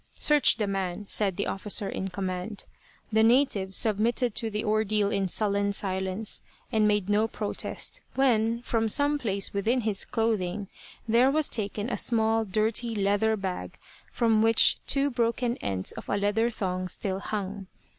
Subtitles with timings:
[0.17, 2.65] "Search the man," said the officer in command.
[3.11, 8.89] The native submitted to the ordeal in sullen silence, and made no protest, when, from
[8.89, 10.69] some place within his clothing,
[11.07, 13.77] there was taken a small, dirty leather bag
[14.11, 17.67] from which two broken ends of leather thong still hung.